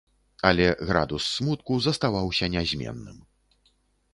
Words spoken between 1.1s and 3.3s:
смутку заставаўся нязменным.